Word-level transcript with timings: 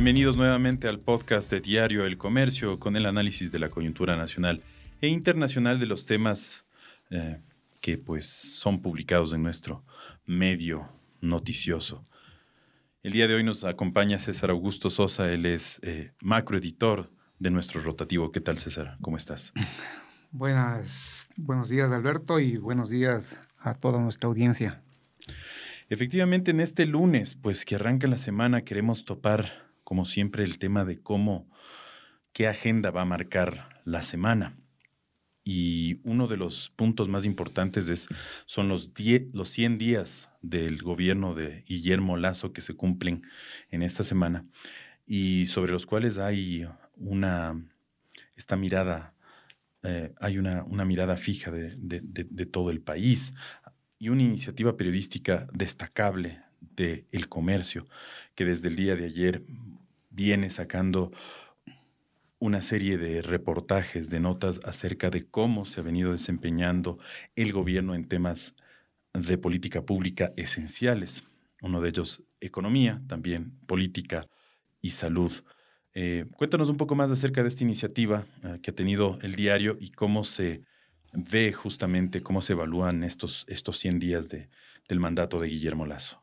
Bienvenidos 0.00 0.38
nuevamente 0.38 0.88
al 0.88 0.98
podcast 0.98 1.50
de 1.50 1.60
Diario 1.60 2.06
El 2.06 2.16
Comercio 2.16 2.80
con 2.80 2.96
el 2.96 3.04
análisis 3.04 3.52
de 3.52 3.58
la 3.58 3.68
coyuntura 3.68 4.16
nacional 4.16 4.62
e 5.02 5.08
internacional 5.08 5.78
de 5.78 5.84
los 5.84 6.06
temas 6.06 6.64
eh, 7.10 7.42
que 7.82 7.98
pues 7.98 8.24
son 8.24 8.80
publicados 8.80 9.34
en 9.34 9.42
nuestro 9.42 9.84
medio 10.24 10.88
noticioso. 11.20 12.06
El 13.02 13.12
día 13.12 13.28
de 13.28 13.34
hoy 13.34 13.44
nos 13.44 13.62
acompaña 13.64 14.18
César 14.18 14.48
Augusto 14.48 14.88
Sosa, 14.88 15.30
él 15.30 15.44
es 15.44 15.80
eh, 15.82 16.14
macroeditor 16.22 17.12
de 17.38 17.50
nuestro 17.50 17.82
rotativo. 17.82 18.32
¿Qué 18.32 18.40
tal 18.40 18.56
César? 18.56 18.96
¿Cómo 19.02 19.18
estás? 19.18 19.52
Buenas, 20.30 21.28
buenos 21.36 21.68
días 21.68 21.92
Alberto 21.92 22.40
y 22.40 22.56
buenos 22.56 22.88
días 22.88 23.46
a 23.58 23.74
toda 23.74 24.00
nuestra 24.00 24.28
audiencia. 24.28 24.82
Efectivamente, 25.90 26.52
en 26.52 26.60
este 26.60 26.86
lunes, 26.86 27.34
pues 27.34 27.66
que 27.66 27.74
arranca 27.74 28.06
la 28.06 28.16
semana, 28.16 28.62
queremos 28.62 29.04
topar 29.04 29.69
como 29.90 30.04
siempre, 30.04 30.44
el 30.44 30.60
tema 30.60 30.84
de 30.84 31.00
cómo, 31.00 31.50
qué 32.32 32.46
agenda 32.46 32.92
va 32.92 33.02
a 33.02 33.06
marcar 33.06 33.80
la 33.84 34.02
semana. 34.02 34.56
Y 35.42 35.98
uno 36.04 36.28
de 36.28 36.36
los 36.36 36.70
puntos 36.70 37.08
más 37.08 37.24
importantes 37.24 37.88
es, 37.88 38.06
son 38.46 38.68
los, 38.68 38.92
los 39.32 39.48
100 39.48 39.78
días 39.78 40.30
del 40.42 40.80
gobierno 40.80 41.34
de 41.34 41.64
Guillermo 41.66 42.16
Lazo 42.16 42.52
que 42.52 42.60
se 42.60 42.74
cumplen 42.74 43.22
en 43.72 43.82
esta 43.82 44.04
semana 44.04 44.46
y 45.08 45.46
sobre 45.46 45.72
los 45.72 45.86
cuales 45.86 46.18
hay 46.18 46.68
una, 46.94 47.60
esta 48.36 48.54
mirada, 48.54 49.16
eh, 49.82 50.14
hay 50.20 50.38
una, 50.38 50.62
una, 50.62 50.84
mirada 50.84 51.16
fija 51.16 51.50
de, 51.50 51.74
de, 51.76 52.46
todo 52.46 52.70
el 52.70 52.80
país 52.80 53.34
y 53.98 54.10
una 54.10 54.22
iniciativa 54.22 54.76
periodística 54.76 55.48
destacable 55.52 56.44
del 56.60 57.06
el 57.10 57.28
comercio 57.28 57.88
que 58.36 58.44
desde 58.44 58.68
el 58.68 58.76
día 58.76 58.94
de 58.94 59.06
ayer 59.06 59.42
viene 60.10 60.50
sacando 60.50 61.10
una 62.40 62.62
serie 62.62 62.98
de 62.98 63.22
reportajes, 63.22 64.10
de 64.10 64.18
notas 64.18 64.60
acerca 64.64 65.10
de 65.10 65.26
cómo 65.26 65.66
se 65.66 65.80
ha 65.80 65.82
venido 65.82 66.12
desempeñando 66.12 66.98
el 67.36 67.52
gobierno 67.52 67.94
en 67.94 68.08
temas 68.08 68.56
de 69.12 69.38
política 69.38 69.84
pública 69.84 70.30
esenciales. 70.36 71.24
Uno 71.62 71.80
de 71.80 71.90
ellos, 71.90 72.22
economía, 72.40 73.02
también 73.06 73.52
política 73.66 74.24
y 74.80 74.90
salud. 74.90 75.30
Eh, 75.92 76.24
cuéntanos 76.36 76.70
un 76.70 76.78
poco 76.78 76.94
más 76.94 77.10
acerca 77.10 77.42
de 77.42 77.50
esta 77.50 77.62
iniciativa 77.62 78.24
eh, 78.42 78.58
que 78.62 78.70
ha 78.70 78.74
tenido 78.74 79.18
el 79.20 79.34
diario 79.34 79.76
y 79.78 79.90
cómo 79.90 80.24
se 80.24 80.62
ve 81.12 81.52
justamente, 81.52 82.22
cómo 82.22 82.40
se 82.40 82.54
evalúan 82.54 83.04
estos, 83.04 83.44
estos 83.48 83.78
100 83.78 83.98
días 83.98 84.28
de, 84.30 84.48
del 84.88 84.98
mandato 84.98 85.38
de 85.38 85.48
Guillermo 85.48 85.84
Lazo. 85.84 86.22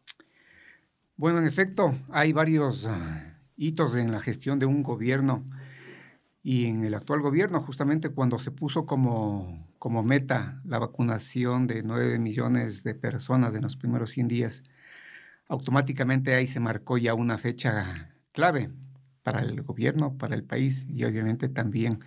Bueno, 1.15 1.39
en 1.39 1.45
efecto, 1.45 1.93
hay 2.09 2.33
varios... 2.33 2.87
Hitos 3.57 3.95
en 3.95 4.11
la 4.11 4.19
gestión 4.19 4.59
de 4.59 4.65
un 4.65 4.83
gobierno 4.83 5.43
y 6.43 6.67
en 6.67 6.85
el 6.85 6.93
actual 6.93 7.21
gobierno, 7.21 7.59
justamente 7.59 8.09
cuando 8.09 8.39
se 8.39 8.51
puso 8.51 8.85
como, 8.85 9.67
como 9.79 10.03
meta 10.03 10.61
la 10.63 10.79
vacunación 10.79 11.67
de 11.67 11.83
9 11.83 12.19
millones 12.19 12.83
de 12.83 12.95
personas 12.95 13.53
en 13.55 13.63
los 13.63 13.75
primeros 13.75 14.11
100 14.11 14.27
días, 14.29 14.63
automáticamente 15.49 16.35
ahí 16.35 16.47
se 16.47 16.59
marcó 16.59 16.97
ya 16.97 17.13
una 17.13 17.37
fecha 17.37 18.13
clave 18.31 18.69
para 19.23 19.41
el 19.41 19.61
gobierno, 19.63 20.17
para 20.17 20.35
el 20.35 20.43
país 20.43 20.85
y 20.87 21.03
obviamente 21.03 21.49
también 21.49 21.99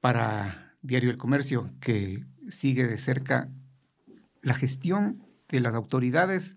para 0.00 0.74
Diario 0.80 1.10
El 1.10 1.18
Comercio, 1.18 1.70
que 1.80 2.24
sigue 2.48 2.86
de 2.86 2.96
cerca 2.96 3.50
la 4.40 4.54
gestión 4.54 5.22
de 5.48 5.60
las 5.60 5.74
autoridades 5.74 6.56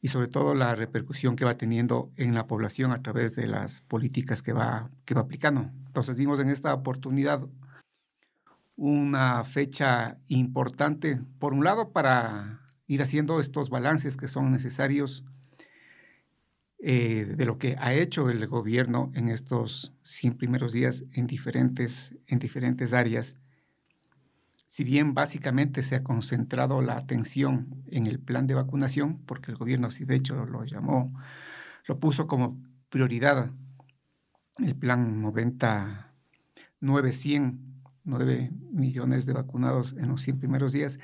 y 0.00 0.08
sobre 0.08 0.28
todo 0.28 0.54
la 0.54 0.74
repercusión 0.74 1.36
que 1.36 1.44
va 1.44 1.56
teniendo 1.56 2.10
en 2.16 2.34
la 2.34 2.46
población 2.46 2.92
a 2.92 3.02
través 3.02 3.34
de 3.34 3.46
las 3.46 3.80
políticas 3.80 4.42
que 4.42 4.52
va, 4.52 4.90
que 5.04 5.14
va 5.14 5.22
aplicando. 5.22 5.70
Entonces 5.86 6.18
vimos 6.18 6.38
en 6.40 6.48
esta 6.48 6.72
oportunidad 6.72 7.46
una 8.76 9.42
fecha 9.44 10.18
importante, 10.28 11.20
por 11.40 11.52
un 11.52 11.64
lado, 11.64 11.90
para 11.90 12.60
ir 12.86 13.02
haciendo 13.02 13.40
estos 13.40 13.70
balances 13.70 14.16
que 14.16 14.28
son 14.28 14.52
necesarios 14.52 15.24
eh, 16.80 17.34
de 17.36 17.44
lo 17.44 17.58
que 17.58 17.74
ha 17.80 17.92
hecho 17.92 18.30
el 18.30 18.46
gobierno 18.46 19.10
en 19.14 19.28
estos 19.28 19.92
100 20.02 20.34
primeros 20.38 20.72
días 20.72 21.04
en 21.12 21.26
diferentes, 21.26 22.14
en 22.28 22.38
diferentes 22.38 22.94
áreas 22.94 23.34
si 24.68 24.84
bien 24.84 25.14
básicamente 25.14 25.82
se 25.82 25.96
ha 25.96 26.04
concentrado 26.04 26.82
la 26.82 26.98
atención 26.98 27.82
en 27.86 28.06
el 28.06 28.20
plan 28.20 28.46
de 28.46 28.54
vacunación, 28.54 29.18
porque 29.24 29.50
el 29.50 29.56
gobierno 29.56 29.90
sí 29.90 30.04
de 30.04 30.14
hecho 30.14 30.44
lo 30.44 30.62
llamó, 30.64 31.12
lo 31.86 31.98
puso 31.98 32.26
como 32.26 32.62
prioridad, 32.90 33.50
el 34.58 34.76
plan 34.76 35.22
90, 35.22 36.12
900, 36.80 37.64
9 38.04 38.50
millones 38.70 39.24
de 39.24 39.32
vacunados 39.32 39.94
en 39.94 40.08
los 40.08 40.20
100 40.20 40.38
primeros 40.38 40.72
días, 40.72 40.98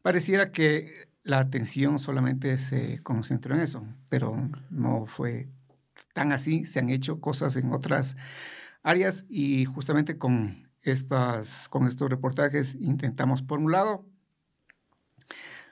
pareciera 0.00 0.50
que 0.50 1.10
la 1.22 1.40
atención 1.40 1.98
solamente 1.98 2.56
se 2.56 3.00
concentró 3.02 3.54
en 3.54 3.60
eso, 3.60 3.86
pero 4.08 4.48
no 4.70 5.04
fue 5.04 5.50
tan 6.14 6.32
así, 6.32 6.64
se 6.64 6.78
han 6.78 6.88
hecho 6.88 7.20
cosas 7.20 7.56
en 7.56 7.70
otras 7.70 8.16
áreas 8.82 9.26
y 9.28 9.66
justamente 9.66 10.16
con 10.16 10.69
estas, 10.82 11.68
con 11.68 11.86
estos 11.86 12.08
reportajes 12.08 12.76
intentamos, 12.80 13.42
por 13.42 13.58
un 13.58 13.72
lado, 13.72 14.04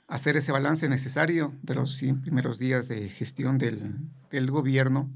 hacer 0.06 0.36
ese 0.36 0.52
balance 0.52 0.88
necesario 0.88 1.54
de 1.62 1.74
los 1.74 1.94
100 1.96 2.22
primeros 2.22 2.58
días 2.58 2.88
de 2.88 3.08
gestión 3.08 3.58
del, 3.58 4.50
gobierno, 4.50 5.10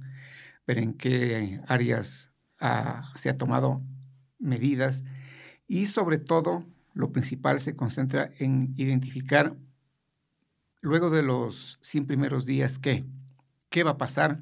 ver 0.67 0.79
en 0.79 0.95
qué 0.95 1.61
áreas 1.67 2.31
se 3.15 3.31
ha 3.31 3.39
tomado 3.39 3.83
medidas 4.39 5.03
y 5.67 5.87
sobre 5.87 6.19
todo 6.19 6.65
lo 6.95 7.11
principal 7.11 7.59
se 7.59 7.75
concentra 7.75 8.31
en 8.39 8.75
identificar 8.77 9.57
luego 10.81 11.11
de 11.11 11.23
los 11.23 11.79
100 11.81 12.07
primeros 12.07 12.45
días 12.45 12.79
qué, 12.79 13.05
qué 13.71 13.83
va 13.83 13.93
a 13.93 13.99
pasar 13.99 14.41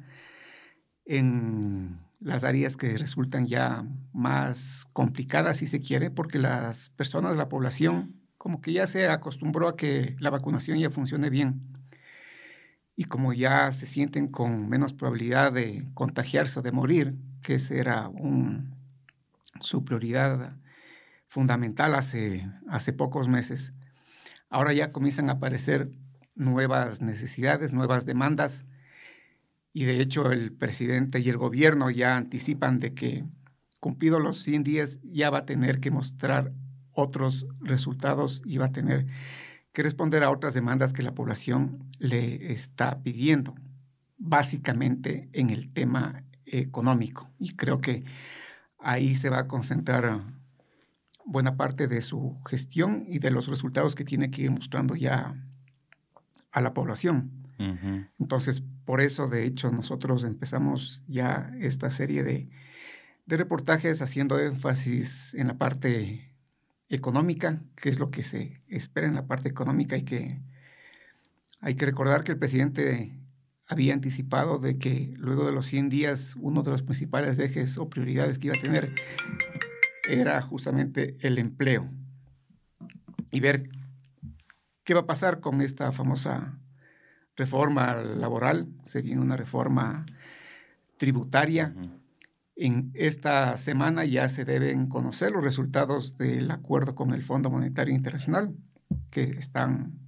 en 1.04 1.98
las 2.20 2.44
áreas 2.44 2.76
que 2.76 2.96
resultan 2.98 3.46
ya 3.46 3.84
más 4.12 4.86
complicadas, 4.92 5.56
si 5.56 5.66
se 5.66 5.80
quiere, 5.80 6.10
porque 6.10 6.38
las 6.38 6.90
personas, 6.90 7.36
la 7.36 7.48
población, 7.48 8.20
como 8.36 8.60
que 8.60 8.72
ya 8.72 8.86
se 8.86 9.08
acostumbró 9.08 9.68
a 9.68 9.76
que 9.76 10.14
la 10.20 10.30
vacunación 10.30 10.78
ya 10.78 10.90
funcione 10.90 11.30
bien. 11.30 11.60
Y 12.94 13.04
como 13.04 13.32
ya 13.32 13.72
se 13.72 13.86
sienten 13.86 14.28
con 14.28 14.68
menos 14.68 14.92
probabilidad 14.92 15.52
de 15.52 15.88
contagiarse 15.94 16.58
o 16.58 16.62
de 16.62 16.72
morir, 16.72 17.16
que 17.42 17.54
esa 17.54 17.74
era 17.74 18.10
su 19.60 19.84
prioridad 19.84 20.58
fundamental 21.28 21.94
hace, 21.94 22.46
hace 22.68 22.92
pocos 22.92 23.28
meses, 23.28 23.72
ahora 24.50 24.74
ya 24.74 24.90
comienzan 24.90 25.30
a 25.30 25.34
aparecer 25.34 25.90
nuevas 26.34 27.00
necesidades, 27.00 27.72
nuevas 27.72 28.04
demandas 28.04 28.66
y 29.72 29.84
de 29.84 30.00
hecho 30.00 30.32
el 30.32 30.52
presidente 30.52 31.20
y 31.20 31.28
el 31.28 31.36
gobierno 31.36 31.90
ya 31.90 32.16
anticipan 32.16 32.78
de 32.78 32.94
que 32.94 33.24
cumplido 33.78 34.18
los 34.18 34.42
100 34.42 34.64
días 34.64 34.98
ya 35.02 35.30
va 35.30 35.38
a 35.38 35.46
tener 35.46 35.80
que 35.80 35.90
mostrar 35.90 36.52
otros 36.92 37.46
resultados 37.60 38.42
y 38.44 38.58
va 38.58 38.66
a 38.66 38.72
tener 38.72 39.06
que 39.72 39.82
responder 39.82 40.22
a 40.22 40.30
otras 40.30 40.54
demandas 40.54 40.92
que 40.92 41.02
la 41.02 41.14
población 41.14 41.88
le 41.98 42.52
está 42.52 43.02
pidiendo, 43.02 43.54
básicamente 44.18 45.28
en 45.32 45.50
el 45.50 45.72
tema 45.72 46.24
económico. 46.44 47.30
Y 47.38 47.54
creo 47.54 47.80
que 47.80 48.04
ahí 48.78 49.14
se 49.14 49.30
va 49.30 49.40
a 49.40 49.48
concentrar 49.48 50.22
buena 51.24 51.56
parte 51.56 51.86
de 51.86 52.02
su 52.02 52.36
gestión 52.48 53.04
y 53.06 53.18
de 53.18 53.30
los 53.30 53.46
resultados 53.46 53.94
que 53.94 54.04
tiene 54.04 54.30
que 54.30 54.42
ir 54.42 54.50
mostrando 54.50 54.96
ya 54.96 55.34
a 56.50 56.60
la 56.60 56.74
población. 56.74 57.49
Entonces, 58.18 58.62
por 58.86 59.02
eso, 59.02 59.28
de 59.28 59.44
hecho, 59.44 59.70
nosotros 59.70 60.24
empezamos 60.24 61.04
ya 61.06 61.52
esta 61.60 61.90
serie 61.90 62.22
de, 62.22 62.48
reportajes 63.26 64.02
haciendo 64.02 64.38
énfasis 64.40 65.34
en 65.34 65.46
la 65.48 65.58
parte 65.58 66.34
económica, 66.88 67.62
que 67.76 67.88
es 67.88 68.00
lo 68.00 68.10
que 68.10 68.22
se 68.22 68.60
espera 68.66 69.06
en 69.06 69.14
la 69.14 69.26
parte 69.26 69.48
económica. 69.48 69.96
Y 69.96 70.02
que 70.02 70.40
hay 71.60 71.74
que 71.74 71.86
recordar 71.86 72.24
que 72.24 72.32
el 72.32 72.38
presidente 72.38 73.14
había 73.68 73.94
anticipado 73.94 74.58
de 74.58 74.78
que 74.78 75.14
luego 75.16 75.46
de 75.46 75.52
los 75.52 75.66
100 75.66 75.90
días 75.90 76.34
uno 76.40 76.62
de 76.62 76.72
los 76.72 76.82
principales 76.82 77.38
ejes 77.38 77.78
o 77.78 77.88
prioridades 77.88 78.38
que 78.38 78.48
iba 78.48 78.56
a 78.56 78.60
tener 78.60 78.92
era 80.08 80.40
justamente 80.40 81.16
el 81.20 81.38
empleo. 81.38 81.88
Y 83.30 83.38
ver 83.38 83.68
qué 84.82 84.94
va 84.94 85.00
a 85.00 85.06
pasar 85.06 85.38
con 85.38 85.60
esta 85.60 85.92
famosa 85.92 86.58
reforma 87.36 87.94
laboral, 87.94 88.68
se 88.84 89.02
viene 89.02 89.20
una 89.20 89.36
reforma 89.36 90.06
tributaria. 90.96 91.74
En 92.56 92.90
esta 92.94 93.56
semana 93.56 94.04
ya 94.04 94.28
se 94.28 94.44
deben 94.44 94.86
conocer 94.86 95.32
los 95.32 95.42
resultados 95.42 96.16
del 96.16 96.50
acuerdo 96.50 96.94
con 96.94 97.12
el 97.14 97.22
Fondo 97.22 97.50
Monetario 97.50 97.94
Internacional, 97.94 98.54
que 99.10 99.22
están 99.22 99.98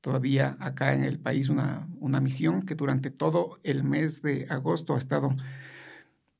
todavía 0.00 0.56
acá 0.60 0.94
en 0.94 1.04
el 1.04 1.18
país 1.18 1.48
una, 1.48 1.88
una 1.98 2.20
misión 2.20 2.62
que 2.62 2.74
durante 2.74 3.10
todo 3.10 3.58
el 3.62 3.82
mes 3.82 4.22
de 4.22 4.46
agosto 4.50 4.94
ha 4.94 4.98
estado 4.98 5.34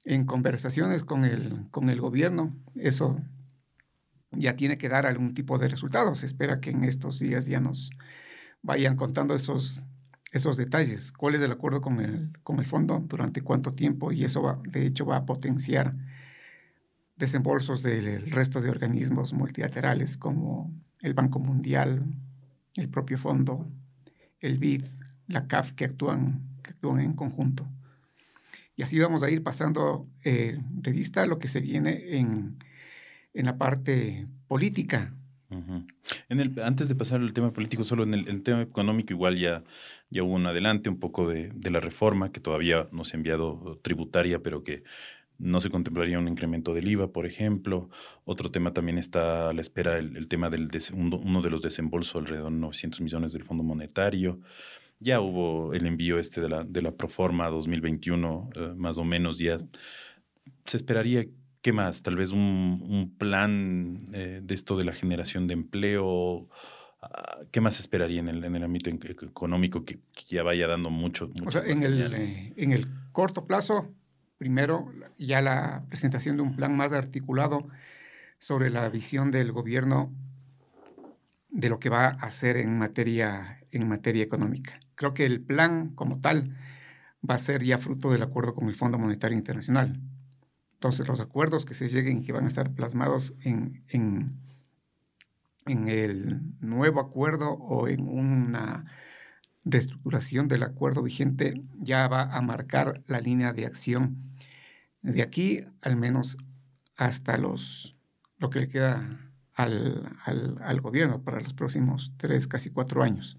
en 0.05 0.25
conversaciones 0.25 1.05
con 1.05 1.25
el, 1.25 1.67
con 1.71 1.91
el 1.91 2.01
gobierno. 2.01 2.55
Eso 2.77 3.19
ya 4.31 4.57
tiene 4.57 4.79
que 4.79 4.89
dar 4.89 5.05
algún 5.07 5.35
tipo 5.35 5.59
de 5.59 5.69
resultados. 5.69 6.21
Se 6.21 6.27
espera 6.27 6.61
que 6.61 6.71
en 6.71 6.85
estos 6.85 7.19
días 7.19 7.47
ya 7.47 7.61
nos 7.61 7.91
vayan 8.63 8.97
contando 8.97 9.35
esos, 9.35 9.83
esos 10.37 10.57
detalles. 10.57 11.13
¿Cuál 11.13 11.35
es 11.35 11.43
el 11.43 11.53
acuerdo 11.53 11.81
con 11.81 12.01
el, 12.01 12.33
con 12.43 12.59
el 12.59 12.67
fondo? 12.67 13.05
¿Durante 13.07 13.43
cuánto 13.43 13.75
tiempo? 13.75 14.13
Y 14.13 14.25
eso 14.25 14.43
va, 14.43 14.61
de 14.65 14.87
hecho 14.87 15.07
va 15.07 15.17
a 15.17 15.27
potenciar 15.27 15.95
desembolsos 17.17 17.83
del 17.83 18.31
resto 18.31 18.61
de 18.61 18.71
organismos 18.71 19.33
multilaterales 19.33 20.17
como 20.17 20.71
el 21.01 21.15
Banco 21.15 21.39
Mundial, 21.39 22.05
el 22.77 22.89
propio 22.89 23.19
fondo, 23.19 23.67
el 24.41 24.59
BID, 24.59 24.85
la 25.27 25.47
CAF, 25.47 25.73
que 25.73 25.87
actúan, 25.87 26.43
que 26.63 26.71
actúan 26.71 27.01
en 27.01 27.15
conjunto. 27.15 27.69
Y 28.77 28.83
así 28.83 28.99
vamos 28.99 29.23
a 29.23 29.31
ir 29.31 29.43
pasando 29.43 30.07
eh, 30.23 30.61
revista 30.83 31.25
lo 31.25 31.39
que 31.39 31.49
se 31.49 31.61
viene 31.61 32.19
en, 32.19 32.59
en 33.33 33.47
la 33.47 33.57
parte 33.57 34.29
política. 34.47 35.15
En 35.51 36.41
el, 36.41 36.61
antes 36.63 36.89
de 36.89 36.95
pasar 36.95 37.21
al 37.21 37.33
tema 37.33 37.53
político, 37.53 37.85
solo 37.85 38.03
en 38.03 38.15
el, 38.15 38.43
tema 38.43 38.63
económico 38.63 39.13
igual 39.13 39.39
ya, 39.39 39.63
ya 40.11 40.23
hubo 40.23 40.35
un 40.35 40.47
adelante 40.47 40.91
un 40.91 40.99
poco 40.99 41.29
de, 41.29 41.51
de, 41.55 41.71
la 41.71 41.81
reforma 41.81 42.33
que 42.33 42.41
todavía 42.41 42.89
no 42.91 43.05
se 43.05 43.17
ha 43.17 43.19
enviado 43.19 43.79
tributaria, 43.83 44.43
pero 44.43 44.65
que 44.65 44.83
no 45.39 45.61
se 45.61 45.71
contemplaría 45.71 46.19
un 46.19 46.29
incremento 46.29 46.75
del 46.75 46.89
IVA, 46.89 47.13
por 47.13 47.27
ejemplo. 47.27 47.91
Otro 48.25 48.51
tema 48.51 48.73
también 48.73 48.99
está 48.99 49.51
a 49.51 49.53
la 49.53 49.61
espera, 49.61 49.99
el, 49.99 50.29
tema 50.29 50.51
del 50.51 50.71
uno 50.95 51.43
de 51.43 51.51
los 51.51 51.63
desembolsos 51.63 52.17
alrededor 52.17 52.53
de 52.53 52.59
900 52.59 53.01
millones 53.01 53.33
del 53.33 53.45
Fondo 53.45 53.63
Monetario. 53.63 54.41
Ya 54.99 55.21
hubo 55.21 55.75
el 55.75 55.87
envío 55.87 56.19
este 56.19 56.41
de 56.41 56.49
la, 56.49 56.65
de 56.65 56.81
la 56.81 56.93
Proforma 56.93 57.49
2021, 57.49 58.51
eh, 58.55 58.73
más 58.77 58.97
o 58.97 59.05
menos 59.05 59.39
ya. 59.39 59.59
Se 60.65 60.77
esperaría, 60.77 61.27
¿qué 61.67 61.73
más? 61.73 62.05
Tal 62.05 62.15
vez 62.15 62.31
un, 62.31 63.17
plan 63.19 63.99
eh, 64.13 64.41
de 64.41 64.55
esto 64.55 64.77
de 64.77 64.85
la 64.85 64.93
generación 64.93 65.49
de 65.49 65.55
empleo. 65.55 66.49
Ah, 67.03 67.39
¿Qué 67.51 67.61
más 67.61 67.81
esperaría 67.81 68.21
en 68.21 68.29
el, 68.29 68.45
en 68.45 68.55
el 68.55 68.63
ámbito 68.63 68.89
económico 68.89 69.85
que, 69.85 69.99
ya 70.29 70.45
vaya 70.45 70.69
dando 70.69 70.91
mucho? 70.91 71.29
O 71.45 71.51
sea, 71.51 71.63
en 71.63 71.83
el, 71.83 72.15
eh, 72.15 72.53
en 72.57 72.71
el 72.71 72.87
corto 73.11 73.47
plazo, 73.47 73.93
primero 74.39 74.93
ya 75.19 75.43
la 75.43 75.85
presentación 75.89 76.37
de 76.37 76.45
un 76.45 76.55
plan 76.55 76.77
más 76.77 76.93
articulado 76.93 77.67
sobre 78.39 78.71
la 78.71 78.89
visión 78.89 79.33
del 79.33 79.51
gobierno 79.51 80.15
de 81.49 81.69
lo 81.69 81.81
que 81.81 81.89
va 81.89 82.11
a 82.11 82.27
hacer 82.27 82.59
en 82.59 82.79
materia, 82.79 83.65
en 83.73 83.89
materia 83.89 84.23
económica. 84.23 84.79
Creo 84.95 85.15
que 85.15 85.27
el 85.27 85.41
plan 85.41 85.89
como 85.97 86.21
tal 86.21 86.57
va 87.29 87.35
a 87.35 87.39
ser 87.39 87.65
ya 87.65 87.77
fruto 87.77 88.13
del 88.13 88.23
acuerdo 88.23 88.55
con 88.55 88.69
el 88.69 88.77
Fondo 88.77 88.99
Monetario 88.99 89.37
Internacional. 89.37 90.01
Entonces, 90.77 91.09
los 91.09 91.21
acuerdos 91.21 91.65
que 91.65 91.73
se 91.73 91.89
lleguen 91.89 92.19
y 92.19 92.23
que 92.23 92.33
van 92.33 92.45
a 92.45 92.49
estar 92.49 92.75
plasmados 92.75 93.33
en, 93.41 93.83
en, 93.89 94.39
el 95.89 96.43
nuevo 96.61 97.01
acuerdo 97.01 97.53
o 97.53 97.89
en 97.89 98.07
una 98.07 98.85
reestructuración 99.65 100.49
del 100.49 100.63
acuerdo 100.63 101.03
vigente 101.03 101.63
ya 101.79 102.07
va 102.09 102.37
a 102.37 102.41
marcar 102.43 103.03
la 103.07 103.21
línea 103.21 103.53
de 103.53 103.67
acción 103.67 104.33
de 105.01 105.23
aquí 105.23 105.65
al 105.81 105.97
menos 105.97 106.37
hasta 106.95 107.39
los, 107.39 107.99
lo 108.39 108.51
que 108.51 108.61
le 108.61 108.69
queda 108.69 109.33
al, 109.55 110.17
al, 110.25 110.81
gobierno 110.83 111.23
para 111.23 111.41
los 111.41 111.55
próximos 111.55 112.13
tres, 112.19 112.47
casi 112.47 112.71
cuatro 112.71 113.03
años. 113.03 113.39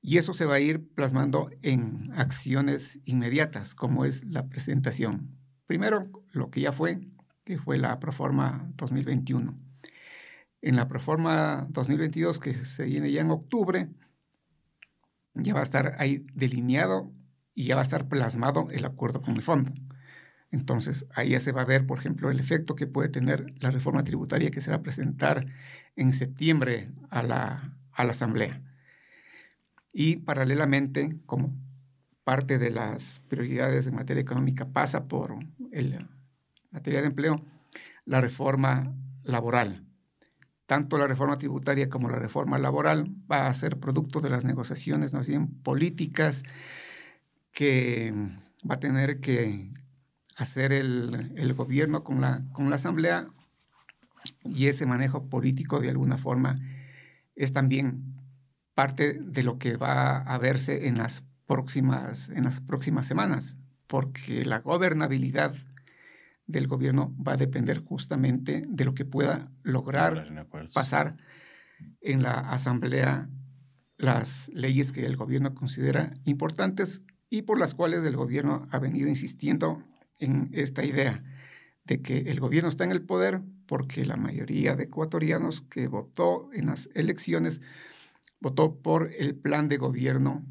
Y 0.00 0.18
eso 0.18 0.32
se 0.32 0.44
va 0.44 0.54
a 0.54 0.60
ir 0.60 0.88
plasmando 0.94 1.50
en 1.62 2.12
acciones 2.14 3.00
inmediatas, 3.04 3.74
como 3.74 4.04
es 4.04 4.24
la 4.24 4.46
presentación. 4.46 5.43
Primero, 5.66 6.10
lo 6.32 6.50
que 6.50 6.60
ya 6.60 6.72
fue, 6.72 7.00
que 7.44 7.58
fue 7.58 7.78
la 7.78 7.98
Proforma 7.98 8.70
2021. 8.76 9.58
En 10.62 10.76
la 10.76 10.88
Proforma 10.88 11.66
2022, 11.70 12.38
que 12.38 12.54
se 12.54 12.84
viene 12.84 13.10
ya 13.10 13.22
en 13.22 13.30
octubre, 13.30 13.88
ya 15.34 15.54
va 15.54 15.60
a 15.60 15.64
estar 15.64 15.96
ahí 15.98 16.26
delineado 16.34 17.12
y 17.54 17.64
ya 17.66 17.74
va 17.76 17.82
a 17.82 17.84
estar 17.84 18.08
plasmado 18.08 18.68
el 18.70 18.84
acuerdo 18.84 19.20
con 19.20 19.36
el 19.36 19.42
fondo. 19.42 19.72
Entonces, 20.50 21.08
ahí 21.14 21.30
ya 21.30 21.40
se 21.40 21.52
va 21.52 21.62
a 21.62 21.66
ver, 21.66 21.86
por 21.86 21.98
ejemplo, 21.98 22.30
el 22.30 22.38
efecto 22.38 22.76
que 22.76 22.86
puede 22.86 23.08
tener 23.08 23.52
la 23.60 23.70
reforma 23.70 24.04
tributaria 24.04 24.50
que 24.50 24.60
se 24.60 24.70
va 24.70 24.76
a 24.76 24.82
presentar 24.82 25.46
en 25.96 26.12
septiembre 26.12 26.92
a 27.10 27.22
la, 27.22 27.76
a 27.90 28.04
la 28.04 28.10
Asamblea. 28.10 28.62
Y 29.92 30.18
paralelamente, 30.18 31.18
como 31.26 31.56
parte 32.24 32.58
de 32.58 32.70
las 32.70 33.20
prioridades 33.28 33.86
en 33.86 33.94
materia 33.94 34.22
económica 34.22 34.66
pasa 34.66 35.06
por 35.06 35.36
el 35.70 36.08
materia 36.70 37.00
de 37.00 37.06
empleo, 37.06 37.36
la 38.04 38.20
reforma 38.20 38.92
laboral. 39.22 39.86
Tanto 40.66 40.98
la 40.98 41.06
reforma 41.06 41.36
tributaria 41.36 41.88
como 41.88 42.08
la 42.08 42.18
reforma 42.18 42.58
laboral 42.58 43.14
va 43.30 43.46
a 43.46 43.54
ser 43.54 43.78
producto 43.78 44.20
de 44.20 44.30
las 44.30 44.44
negociaciones 44.44 45.14
más 45.14 45.28
bien 45.28 45.48
políticas 45.62 46.42
que 47.52 48.12
va 48.68 48.74
a 48.74 48.80
tener 48.80 49.20
que 49.20 49.70
hacer 50.36 50.72
el, 50.72 51.54
gobierno 51.54 52.02
con 52.02 52.20
la, 52.20 52.42
con 52.52 52.70
la 52.70 52.76
Asamblea. 52.76 53.28
Y 54.42 54.66
ese 54.66 54.86
manejo 54.86 55.28
político 55.28 55.80
de 55.80 55.90
alguna 55.90 56.16
forma 56.16 56.58
es 57.36 57.52
también 57.52 58.16
parte 58.74 59.18
de 59.20 59.42
lo 59.44 59.58
que 59.58 59.76
va 59.76 60.18
a 60.18 60.38
verse 60.38 60.88
en 60.88 60.98
las 60.98 61.24
próximas, 61.46 62.28
en 62.28 62.44
las 62.44 62.60
próximas 62.60 63.06
semanas, 63.06 63.56
porque 63.86 64.44
la 64.44 64.60
gobernabilidad 64.60 65.54
del 66.46 66.66
gobierno 66.66 67.14
va 67.16 67.32
a 67.32 67.36
depender 67.36 67.78
justamente 67.78 68.64
de 68.68 68.84
lo 68.84 68.94
que 68.94 69.04
pueda 69.04 69.50
lograr 69.62 70.46
pasar 70.72 71.16
en 72.00 72.22
la 72.22 72.32
asamblea 72.32 73.28
las 73.96 74.50
leyes 74.52 74.92
que 74.92 75.06
el 75.06 75.16
gobierno 75.16 75.54
considera 75.54 76.14
importantes 76.24 77.04
y 77.30 77.42
por 77.42 77.58
las 77.58 77.74
cuales 77.74 78.04
el 78.04 78.16
gobierno 78.16 78.68
ha 78.70 78.78
venido 78.78 79.08
insistiendo 79.08 79.82
en 80.18 80.50
esta 80.52 80.84
idea 80.84 81.24
de 81.84 82.02
que 82.02 82.18
el 82.30 82.40
gobierno 82.40 82.68
está 82.68 82.84
en 82.84 82.92
el 82.92 83.02
poder 83.02 83.42
porque 83.66 84.04
la 84.04 84.16
mayoría 84.16 84.74
de 84.74 84.84
ecuatorianos 84.84 85.62
que 85.62 85.88
votó 85.88 86.50
en 86.52 86.66
las 86.66 86.88
elecciones 86.94 87.60
votó 88.40 88.76
por 88.82 89.10
el 89.16 89.34
plan 89.34 89.68
de 89.68 89.78
gobierno 89.78 90.44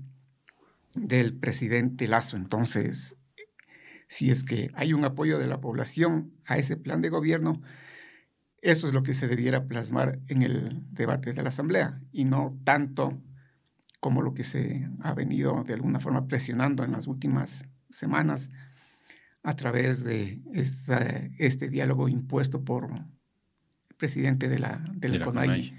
del 0.96 1.36
presidente 1.36 2.08
Lazo. 2.08 2.38
Entonces, 2.38 3.18
si 4.08 4.30
es 4.32 4.44
que 4.44 4.72
hay 4.76 4.94
un 4.94 5.04
apoyo 5.06 5.40
de 5.40 5.48
la 5.48 5.62
población 5.62 6.34
a 6.46 6.58
ese 6.58 6.78
plan 6.78 7.02
de 7.02 7.10
gobierno, 7.10 7.62
eso 8.62 8.88
es 8.88 8.94
lo 8.94 9.04
que 9.04 9.14
se 9.14 9.28
debiera 9.28 9.66
plasmar 9.66 10.20
en 10.28 10.42
el 10.42 10.84
debate 10.92 11.34
de 11.34 11.44
la 11.44 11.50
Asamblea 11.50 12.00
y 12.12 12.26
no 12.26 12.58
tanto 12.64 13.22
como 14.00 14.22
lo 14.22 14.34
que 14.34 14.44
se 14.44 14.90
ha 15.02 15.14
venido 15.14 15.64
de 15.64 15.74
alguna 15.74 16.00
forma 16.00 16.28
presionando 16.28 16.84
en 16.84 16.92
las 16.92 17.08
últimas 17.08 17.66
semanas 17.90 18.52
a 19.44 19.56
través 19.56 20.04
de 20.04 20.42
este 21.38 21.70
diálogo 21.70 22.08
impuesto 22.08 22.64
por 22.64 22.86
el 22.92 23.96
presidente 23.98 24.48
de 24.48 24.60
la, 24.60 24.84
de 24.94 25.20
CONAI. 25.20 25.74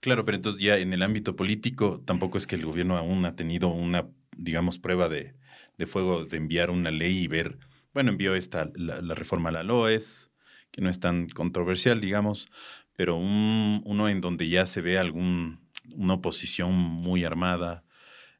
Claro, 0.00 0.24
pero 0.24 0.36
entonces 0.36 0.62
ya 0.62 0.78
en 0.78 0.92
el 0.92 1.02
ámbito 1.02 1.36
político 1.36 2.02
tampoco 2.04 2.38
es 2.38 2.46
que 2.46 2.56
el 2.56 2.64
gobierno 2.64 2.96
aún 2.96 3.24
ha 3.26 3.36
tenido 3.36 3.68
una, 3.68 4.08
digamos, 4.36 4.78
prueba 4.78 5.08
de, 5.08 5.34
de 5.76 5.86
fuego 5.86 6.24
de 6.24 6.36
enviar 6.38 6.70
una 6.70 6.90
ley 6.90 7.18
y 7.18 7.28
ver, 7.28 7.58
bueno, 7.92 8.10
envió 8.10 8.34
esta, 8.34 8.70
la, 8.74 9.14
reforma 9.14 9.50
a 9.50 9.52
la 9.52 9.62
LOES, 9.62 10.30
que 10.70 10.80
no 10.80 10.88
es 10.88 11.00
tan 11.00 11.28
controversial, 11.28 12.00
digamos, 12.00 12.48
pero 12.96 13.16
un, 13.16 13.82
uno 13.84 14.08
en 14.08 14.20
donde 14.20 14.48
ya 14.48 14.64
se 14.64 14.80
ve 14.80 14.98
algún, 14.98 15.60
oposición 16.08 16.72
muy 16.72 17.24
armada, 17.24 17.84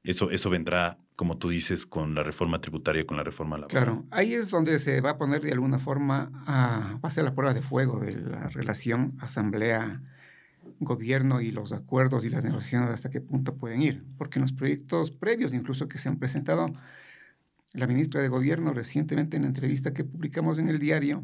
eso, 0.03 0.31
eso 0.31 0.49
vendrá, 0.49 0.99
como 1.17 1.37
tú 1.37 1.51
dices, 1.51 1.85
con 1.85 2.15
la 2.15 2.23
reforma 2.23 2.61
tributaria, 2.61 3.07
con 3.07 3.19
la 3.19 3.23
reforma 3.23 3.59
laboral. 3.59 3.85
Claro, 3.85 4.07
ahí 4.11 4.33
es 4.33 4.51
donde 4.51 4.79
se 4.79 5.03
va 5.03 5.11
a 5.11 5.19
poner 5.19 5.43
de 5.43 5.53
alguna 5.53 5.79
forma, 5.79 6.31
a, 6.47 6.99
va 7.05 7.09
a 7.09 7.11
ser 7.11 7.25
la 7.25 7.35
prueba 7.35 7.53
de 7.53 7.61
fuego 7.61 8.01
de 8.01 8.19
la 8.19 8.49
relación 8.49 9.17
asamblea 9.21 10.01
gobierno 10.79 11.41
y 11.41 11.51
los 11.51 11.73
acuerdos 11.73 12.25
y 12.25 12.31
las 12.31 12.45
negociaciones 12.45 12.91
hasta 12.91 13.11
qué 13.11 13.21
punto 13.21 13.57
pueden 13.57 13.83
ir, 13.83 14.05
porque 14.17 14.39
en 14.39 14.43
los 14.43 14.53
proyectos 14.53 15.11
previos 15.11 15.55
incluso 15.55 15.89
que 15.89 15.99
se 15.99 16.09
han 16.09 16.19
presentado 16.19 16.73
la 17.73 17.87
ministra 17.87 18.21
de 18.21 18.29
Gobierno 18.29 18.73
recientemente 18.73 19.37
en 19.37 19.43
la 19.43 19.49
entrevista 19.49 19.93
que 19.93 20.05
publicamos 20.05 20.59
en 20.59 20.69
el 20.69 20.79
diario, 20.79 21.23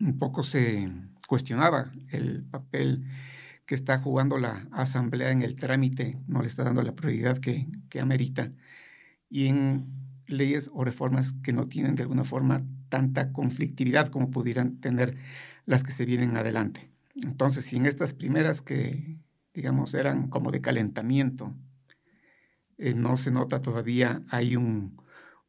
un 0.00 0.18
poco 0.18 0.42
se 0.42 0.90
cuestionaba 1.28 1.90
el 2.10 2.44
papel 2.44 3.04
que 3.66 3.74
está 3.74 3.98
jugando 3.98 4.38
la 4.38 4.66
Asamblea 4.72 5.30
en 5.30 5.42
el 5.42 5.54
trámite, 5.54 6.16
no 6.26 6.40
le 6.40 6.46
está 6.46 6.64
dando 6.64 6.82
la 6.82 6.94
prioridad 6.94 7.38
que, 7.38 7.68
que 7.88 8.00
amerita, 8.00 8.52
y 9.28 9.46
en 9.46 9.86
leyes 10.26 10.70
o 10.72 10.84
reformas 10.84 11.34
que 11.42 11.52
no 11.52 11.68
tienen 11.68 11.94
de 11.94 12.02
alguna 12.02 12.24
forma 12.24 12.64
tanta 12.88 13.32
conflictividad 13.32 14.08
como 14.08 14.30
pudieran 14.30 14.80
tener 14.80 15.16
las 15.66 15.82
que 15.84 15.92
se 15.92 16.04
vienen 16.04 16.36
adelante. 16.36 16.91
Entonces, 17.22 17.64
si 17.64 17.76
en 17.76 17.86
estas 17.86 18.14
primeras 18.14 18.62
que, 18.62 19.18
digamos, 19.54 19.94
eran 19.94 20.28
como 20.28 20.50
de 20.50 20.60
calentamiento. 20.60 21.54
Eh, 22.78 22.94
no 22.94 23.16
se 23.16 23.30
nota 23.30 23.60
todavía, 23.60 24.22
hay 24.28 24.56
un, 24.56 24.96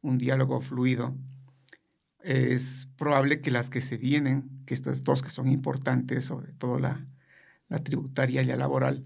un 0.02 0.18
diálogo 0.18 0.60
fluido. 0.60 1.16
Es 2.20 2.88
probable 2.96 3.40
que 3.40 3.50
las 3.50 3.70
que 3.70 3.80
se 3.80 3.96
vienen, 3.96 4.62
que 4.66 4.74
estas 4.74 5.02
dos 5.02 5.22
que 5.22 5.30
son 5.30 5.48
importantes, 5.48 6.24
sobre 6.24 6.52
todo 6.52 6.78
la, 6.78 7.06
la 7.68 7.78
tributaria 7.80 8.42
y 8.42 8.46
la 8.46 8.56
laboral, 8.56 9.04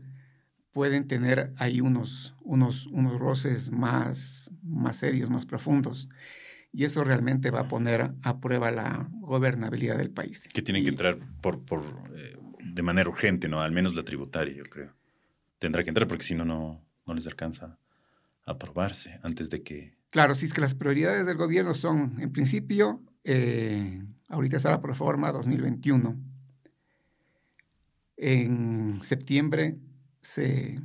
pueden 0.72 1.08
tener 1.08 1.52
ahí 1.56 1.80
unos, 1.80 2.36
unos, 2.42 2.86
unos 2.86 3.18
roces 3.18 3.70
más, 3.70 4.52
más 4.62 4.96
serios, 4.96 5.30
más 5.30 5.46
profundos. 5.46 6.08
Y 6.70 6.84
eso 6.84 7.02
realmente 7.02 7.50
va 7.50 7.60
a 7.60 7.68
poner 7.68 8.12
a 8.22 8.40
prueba 8.40 8.70
la 8.70 9.08
gobernabilidad 9.20 9.96
del 9.96 10.10
país. 10.10 10.48
Que 10.52 10.62
tienen 10.62 10.84
que 10.84 10.90
entrar 10.90 11.18
por, 11.40 11.64
por 11.64 11.82
eh, 12.14 12.36
de 12.62 12.82
manera 12.82 13.08
urgente, 13.08 13.48
¿no? 13.48 13.62
Al 13.62 13.72
menos 13.72 13.94
la 13.94 14.04
tributaria, 14.04 14.54
yo 14.54 14.64
creo. 14.64 14.92
Tendrá 15.58 15.82
que 15.82 15.90
entrar 15.90 16.08
porque 16.08 16.24
si 16.24 16.34
no, 16.34 16.44
no, 16.44 16.82
les 17.14 17.26
alcanza 17.26 17.78
a 18.44 18.52
aprobarse 18.52 19.18
antes 19.22 19.50
de 19.50 19.62
que... 19.62 19.96
Claro, 20.10 20.34
si 20.34 20.46
es 20.46 20.54
que 20.54 20.60
las 20.60 20.74
prioridades 20.74 21.26
del 21.26 21.36
gobierno 21.36 21.74
son, 21.74 22.16
en 22.20 22.32
principio, 22.32 23.02
eh, 23.24 24.02
ahorita 24.28 24.56
está 24.56 24.70
la 24.70 24.80
proforma 24.80 25.32
2021. 25.32 26.16
En 28.16 29.02
septiembre 29.02 29.76
se 30.20 30.80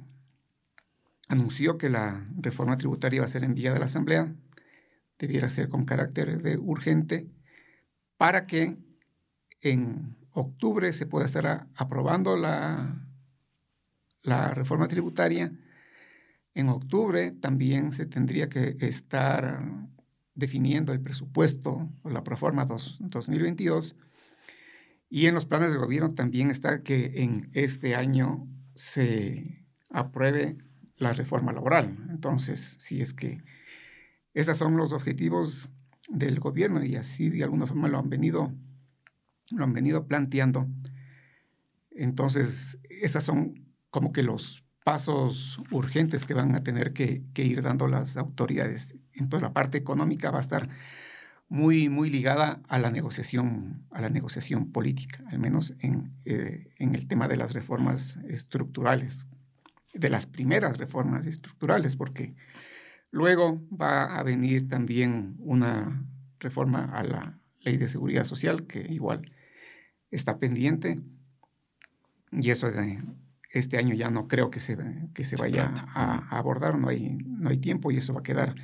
anunció 1.27 1.77
que 1.77 1.89
la 1.89 2.27
reforma 2.37 2.77
tributaria 2.77 3.17
iba 3.17 3.25
a 3.25 3.29
ser 3.29 3.43
enviada 3.43 3.77
a 3.77 3.79
la 3.79 3.85
Asamblea, 3.85 4.35
debiera 5.17 5.49
ser 5.49 5.69
con 5.69 5.85
carácter 5.85 6.41
de 6.41 6.57
urgente, 6.57 7.27
para 8.17 8.45
que 8.45 8.77
en 9.61 10.17
octubre 10.33 10.91
se 10.91 11.05
pueda 11.05 11.25
estar 11.25 11.67
aprobando 11.75 12.35
la, 12.35 13.07
la 14.21 14.49
reforma 14.49 14.87
tributaria. 14.87 15.51
En 16.55 16.69
octubre 16.69 17.31
también 17.31 17.91
se 17.91 18.05
tendría 18.05 18.49
que 18.49 18.77
estar 18.79 19.87
definiendo 20.35 20.93
el 20.93 21.01
presupuesto 21.01 21.89
o 22.01 22.09
la 22.09 22.23
proforma 22.23 22.65
2022. 22.65 23.95
Y 25.09 25.27
en 25.27 25.35
los 25.35 25.45
planes 25.45 25.71
de 25.71 25.77
gobierno 25.77 26.13
también 26.13 26.49
está 26.49 26.81
que 26.81 27.23
en 27.23 27.49
este 27.53 27.95
año 27.95 28.47
se 28.73 29.63
apruebe 29.91 30.57
la 30.97 31.13
reforma 31.13 31.53
laboral. 31.53 32.07
Entonces, 32.09 32.77
si 32.79 33.01
es 33.01 33.13
que 33.13 33.43
esos 34.33 34.57
son 34.57 34.77
los 34.77 34.93
objetivos 34.93 35.69
del 36.09 36.39
gobierno 36.39 36.83
y 36.83 36.95
así 36.95 37.29
de 37.29 37.43
alguna 37.43 37.67
forma 37.67 37.87
lo 37.87 37.99
han 37.99 38.09
venido, 38.09 38.51
lo 39.51 39.63
han 39.63 39.73
venido 39.73 40.07
planteando, 40.07 40.67
entonces 41.91 42.79
esos 42.89 43.23
son 43.23 43.65
como 43.89 44.11
que 44.11 44.23
los 44.23 44.63
pasos 44.83 45.61
urgentes 45.71 46.25
que 46.25 46.33
van 46.33 46.55
a 46.55 46.63
tener 46.63 46.93
que, 46.93 47.23
ir 47.35 47.61
dando 47.61 47.87
las 47.87 48.17
autoridades. 48.17 48.97
Entonces 49.13 49.43
la 49.43 49.53
parte 49.53 49.77
económica 49.77 50.31
va 50.31 50.39
a 50.39 50.41
estar 50.41 50.67
muy, 51.47 51.89
muy 51.89 52.09
ligada 52.09 52.61
a 52.67 52.79
la 52.79 52.89
negociación, 52.89 53.85
a 53.91 54.01
la 54.01 54.09
negociación 54.09 54.71
política, 54.71 55.23
al 55.27 55.39
menos 55.39 55.75
en, 55.79 56.13
eh, 56.25 56.73
en 56.77 56.95
el 56.95 57.07
tema 57.07 57.27
de 57.27 57.37
las 57.37 57.53
reformas 57.53 58.17
estructurales, 58.27 59.27
de 59.93 60.09
las 60.09 60.25
primeras 60.25 60.77
reformas 60.77 61.27
estructurales, 61.27 61.95
porque 61.95 62.35
luego 63.11 63.61
va 63.69 64.17
a 64.17 64.23
venir 64.23 64.67
también 64.67 65.35
una 65.39 66.03
reforma 66.39 66.85
a 66.85 67.03
la 67.03 67.42
ley 67.63 67.77
de 67.77 67.87
seguridad 67.87 68.25
social, 68.25 68.67
que 68.67 68.79
igual 68.79 69.31
está 70.11 70.37
pendiente, 70.37 71.01
y 72.31 72.49
eso 72.49 72.67
este 73.51 73.77
año 73.77 73.93
ya 73.93 74.09
no 74.09 74.27
creo 74.27 74.49
que 74.49 74.59
se, 74.59 74.77
que 75.13 75.23
se 75.23 75.35
vaya 75.35 75.73
a, 75.93 76.37
abordar, 76.37 76.77
no 76.77 76.89
hay, 76.89 77.17
no 77.25 77.49
hay 77.49 77.57
tiempo 77.57 77.91
y 77.91 77.97
eso 77.97 78.13
va 78.13 78.21
a 78.21 78.23
quedar 78.23 78.55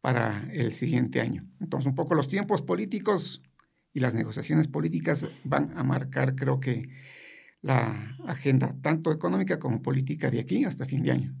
para 0.00 0.48
el 0.52 0.72
siguiente 0.72 1.20
año. 1.20 1.44
Entonces, 1.60 1.88
un 1.88 1.94
poco 1.94 2.14
los 2.14 2.28
tiempos 2.28 2.62
políticos 2.62 3.42
y 3.92 4.00
las 4.00 4.14
negociaciones 4.14 4.68
políticas 4.68 5.26
van 5.44 5.76
a 5.76 5.82
marcar, 5.82 6.34
creo 6.34 6.60
que, 6.60 6.88
la 7.62 8.16
agenda 8.26 8.76
tanto 8.82 9.12
económica 9.12 9.58
como 9.58 9.82
política 9.82 10.30
de 10.30 10.40
aquí 10.40 10.64
hasta 10.64 10.84
fin 10.84 11.02
de 11.02 11.12
año. 11.12 11.34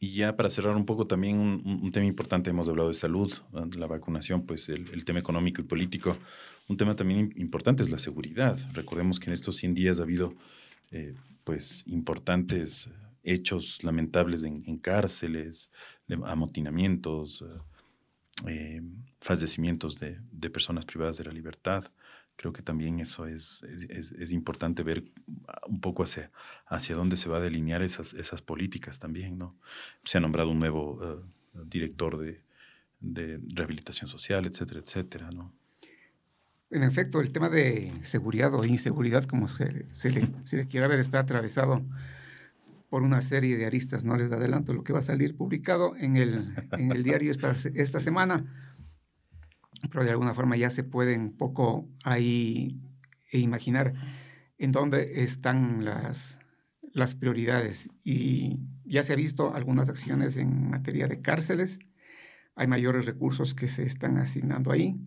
Y 0.00 0.14
ya 0.14 0.36
para 0.36 0.50
cerrar 0.50 0.76
un 0.76 0.84
poco 0.84 1.06
también 1.06 1.38
un, 1.38 1.90
tema 1.92 2.06
importante, 2.06 2.50
hemos 2.50 2.68
hablado 2.68 2.88
de 2.88 2.94
salud, 2.94 3.32
la 3.76 3.86
vacunación, 3.86 4.44
pues 4.44 4.68
el, 4.68 5.04
tema 5.04 5.20
económico 5.20 5.60
y 5.60 5.64
político. 5.64 6.16
Un 6.68 6.76
tema 6.76 6.96
también 6.96 7.32
importante 7.36 7.84
es 7.84 7.90
la 7.90 7.98
seguridad. 7.98 8.58
Recordemos 8.72 9.20
que 9.20 9.30
en 9.30 9.34
estos 9.34 9.56
100 9.56 9.74
días 9.74 10.00
ha 10.00 10.02
habido 10.02 10.34
eh, 10.90 11.14
pues 11.44 11.84
importantes 11.86 12.90
hechos 13.22 13.84
lamentables 13.84 14.42
en, 14.42 14.78
cárceles, 14.78 15.70
amotinamientos, 16.24 17.44
eh, 18.46 18.82
fallecimientos 19.20 19.98
de, 19.98 20.50
personas 20.50 20.84
privadas 20.84 21.18
de 21.18 21.24
la 21.24 21.32
libertad. 21.32 21.84
Creo 22.36 22.52
que 22.52 22.62
también 22.62 23.00
eso 23.00 23.26
es, 23.26 23.62
es, 23.62 24.32
importante 24.32 24.82
ver 24.82 25.04
un 25.66 25.80
poco 25.80 26.02
hacia, 26.02 26.30
hacia 26.66 26.94
dónde 26.94 27.16
se 27.16 27.30
va 27.30 27.38
a 27.38 27.40
delinear 27.40 27.82
esas, 27.82 28.12
esas 28.12 28.42
políticas 28.42 28.98
también, 28.98 29.38
¿no? 29.38 29.56
Se 30.04 30.18
ha 30.18 30.20
nombrado 30.20 30.50
un 30.50 30.58
nuevo 30.58 31.00
eh, 31.02 31.62
director 31.64 32.18
de, 32.18 32.42
de, 33.00 33.40
rehabilitación 33.54 34.10
social, 34.10 34.44
etcétera, 34.44 34.80
etcétera, 34.80 35.30
¿no? 35.30 35.52
En 36.70 36.82
efecto, 36.82 37.20
el 37.20 37.30
tema 37.30 37.48
de 37.48 37.92
seguridad 38.02 38.52
o 38.54 38.64
inseguridad, 38.64 39.24
como 39.24 39.48
se, 39.48 39.86
se, 39.94 40.10
le, 40.10 40.28
se 40.42 40.58
le 40.58 40.66
quiera 40.66 40.88
ver, 40.88 40.98
está 40.98 41.20
atravesado 41.20 41.82
por 42.90 43.02
una 43.02 43.20
serie 43.20 43.56
de 43.56 43.66
aristas. 43.66 44.04
No 44.04 44.16
les 44.16 44.32
adelanto 44.32 44.72
lo 44.72 44.84
que 44.84 44.92
va 44.92 44.98
a 45.00 45.02
salir 45.02 45.36
publicado 45.36 45.96
en 45.96 46.16
el, 46.16 46.54
en 46.72 46.92
el 46.92 47.02
diario 47.02 47.30
esta, 47.30 47.52
esta 47.52 48.00
semana, 48.08 48.44
pero 49.90 50.04
de 50.04 50.10
alguna 50.10 50.34
forma 50.34 50.56
ya 50.56 50.70
se 50.70 50.84
puede 50.84 51.16
un 51.16 51.36
poco 51.36 51.88
ahí 52.04 52.80
imaginar 53.32 53.92
en 54.58 54.72
dónde 54.72 55.22
están 55.22 55.84
las, 55.84 56.40
las 56.92 57.14
prioridades. 57.14 57.88
Y 58.04 58.60
ya 58.84 59.02
se 59.02 59.12
ha 59.12 59.16
visto 59.16 59.54
algunas 59.54 59.88
acciones 59.88 60.36
en 60.36 60.70
materia 60.70 61.06
de 61.08 61.20
cárceles, 61.20 61.78
hay 62.54 62.66
mayores 62.66 63.04
recursos 63.04 63.54
que 63.54 63.68
se 63.68 63.84
están 63.84 64.16
asignando 64.16 64.72
ahí. 64.72 65.04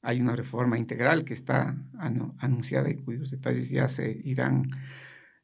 Hay 0.00 0.20
una 0.20 0.34
reforma 0.36 0.78
integral 0.78 1.24
que 1.24 1.34
está 1.34 1.76
anunciada 1.98 2.88
y 2.88 2.94
cuyos 2.94 3.30
detalles 3.30 3.68
ya 3.68 3.88
se 3.88 4.18
irán 4.24 4.70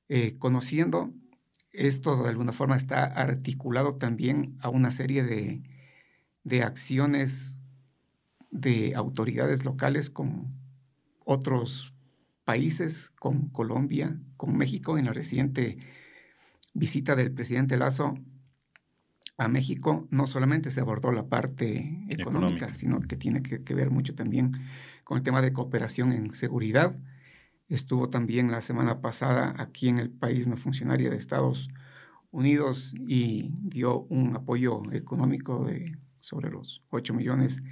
eh, 0.09 0.38
conociendo 0.38 1.12
esto 1.75 2.23
de 2.23 2.30
alguna 2.30 2.52
forma 2.52 2.76
está 2.76 3.04
articulado 3.04 3.97
también 3.97 4.56
a 4.61 4.68
una 4.71 4.90
serie 4.90 5.25
de, 5.25 5.62
acciones 6.62 7.61
de 8.54 8.94
autoridades 8.94 9.64
locales 9.64 10.08
con 10.08 10.54
otros 11.25 11.92
países, 12.44 13.11
con 13.18 13.49
Colombia, 13.49 14.18
con 14.37 14.56
México, 14.56 14.96
en 14.96 15.06
la 15.06 15.12
reciente 15.12 15.78
visita 16.73 17.16
del 17.16 17.32
presidente 17.32 17.76
Lazo 17.76 18.14
a 19.37 19.49
México, 19.49 20.06
no 20.11 20.26
solamente 20.26 20.70
se 20.70 20.80
abordó 20.80 21.11
la 21.11 21.26
parte 21.26 22.06
económica, 22.08 22.73
sino 22.73 23.00
que 23.00 23.16
tiene 23.16 23.42
que, 23.42 23.75
ver 23.75 23.90
mucho 23.90 24.14
también 24.14 24.52
con 25.02 25.18
el 25.18 25.25
tema 25.25 25.42
de 25.42 25.52
cooperación 25.52 26.12
en 26.12 26.30
seguridad, 26.30 26.96
Estuvo 27.68 28.11
también 28.11 28.50
la 28.50 28.61
semana 28.61 29.00
pasada 29.00 29.54
aquí 29.58 29.88
en 29.88 29.99
el 29.99 30.11
país 30.11 30.46
no 30.46 30.58
funcionaria 30.58 31.08
de 31.08 31.16
Estados 31.16 31.70
Unidos 32.30 32.94
y 33.08 33.52
dio 33.62 34.02
un 34.11 34.37
apoyo 34.37 34.82
económico 34.92 35.64
de 35.64 35.96
sobre 36.20 36.50
los 36.50 36.82
8 36.90 37.14
millones 37.14 37.62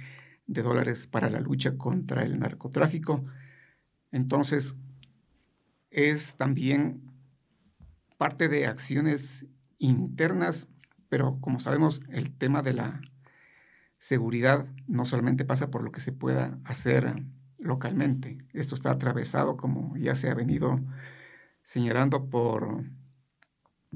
de 0.45 0.61
dólares 0.61 1.07
para 1.07 1.29
la 1.29 1.39
lucha 1.39 1.77
contra 1.77 2.23
el 2.23 2.39
narcotráfico. 2.39 3.23
Entonces, 4.11 4.75
es 5.89 6.35
también 6.35 7.01
parte 8.17 8.49
de 8.49 8.67
acciones 8.67 9.45
internas, 9.77 10.69
pero 11.09 11.39
como 11.39 11.59
sabemos, 11.59 12.01
el 12.09 12.33
tema 12.33 12.61
de 12.61 12.73
la 12.73 13.01
seguridad 13.97 14.67
no 14.87 15.05
solamente 15.05 15.45
pasa 15.45 15.71
por 15.71 15.83
lo 15.83 15.91
que 15.91 16.01
se 16.01 16.11
pueda 16.11 16.59
hacer 16.65 17.23
localmente. 17.57 18.37
Esto 18.53 18.75
está 18.75 18.91
atravesado, 18.91 19.55
como 19.55 19.95
ya 19.97 20.15
se 20.15 20.29
ha 20.29 20.33
venido 20.33 20.79
señalando, 21.61 22.29
por 22.29 22.83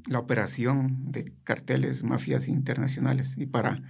la 0.06 0.20
operación 0.20 1.12
de 1.12 1.34
carteles, 1.44 2.04
mafias 2.04 2.48
internacionales. 2.48 3.38
Y 3.38 3.48
para 3.48 3.82